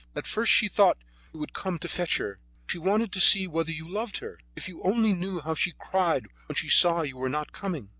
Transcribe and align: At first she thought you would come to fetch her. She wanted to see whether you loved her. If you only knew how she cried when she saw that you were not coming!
At 0.15 0.25
first 0.25 0.51
she 0.51 0.67
thought 0.67 0.97
you 1.31 1.39
would 1.39 1.53
come 1.53 1.77
to 1.77 1.87
fetch 1.87 2.17
her. 2.17 2.39
She 2.67 2.79
wanted 2.79 3.11
to 3.11 3.21
see 3.21 3.45
whether 3.45 3.69
you 3.71 3.87
loved 3.87 4.17
her. 4.17 4.39
If 4.55 4.67
you 4.67 4.81
only 4.81 5.13
knew 5.13 5.41
how 5.41 5.53
she 5.53 5.73
cried 5.77 6.25
when 6.47 6.55
she 6.55 6.69
saw 6.69 7.01
that 7.01 7.09
you 7.09 7.17
were 7.17 7.29
not 7.29 7.51
coming! 7.51 7.89